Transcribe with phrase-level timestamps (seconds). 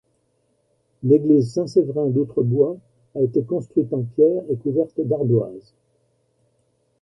[1.03, 2.75] L'église Saint-Séverin d'Outrebois
[3.13, 5.75] a été construite en pierre et couverte d'ardoise.